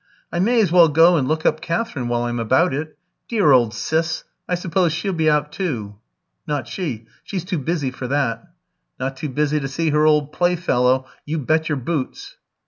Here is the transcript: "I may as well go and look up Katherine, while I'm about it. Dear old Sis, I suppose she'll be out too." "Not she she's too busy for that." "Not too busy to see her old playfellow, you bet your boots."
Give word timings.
"I 0.33 0.39
may 0.39 0.59
as 0.59 0.71
well 0.71 0.87
go 0.87 1.15
and 1.15 1.27
look 1.27 1.45
up 1.45 1.61
Katherine, 1.61 2.07
while 2.07 2.23
I'm 2.23 2.39
about 2.39 2.73
it. 2.73 2.97
Dear 3.29 3.51
old 3.51 3.71
Sis, 3.71 4.23
I 4.49 4.55
suppose 4.55 4.93
she'll 4.93 5.13
be 5.13 5.29
out 5.29 5.51
too." 5.51 5.97
"Not 6.47 6.67
she 6.67 7.05
she's 7.23 7.45
too 7.45 7.59
busy 7.59 7.91
for 7.91 8.07
that." 8.07 8.43
"Not 8.99 9.15
too 9.15 9.29
busy 9.29 9.59
to 9.59 9.67
see 9.67 9.91
her 9.91 10.07
old 10.07 10.33
playfellow, 10.33 11.05
you 11.23 11.37
bet 11.37 11.69
your 11.69 11.75
boots." 11.77 12.37